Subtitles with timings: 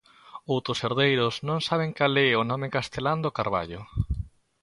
[0.53, 3.81] Outros herdeiros non saben cal é o nome castelán do carballo.